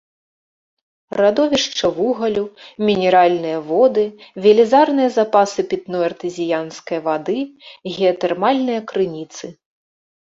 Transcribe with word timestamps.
Радовішча 1.19 1.89
вугалю, 1.97 2.45
мінеральныя 2.87 3.59
воды, 3.67 4.05
велізарныя 4.45 5.09
запасы 5.17 5.65
пітной 5.73 6.03
артэзіянскай 6.09 6.99
вады, 7.09 7.37
геатэрмальныя 7.97 8.81
крыніцы. 8.93 9.45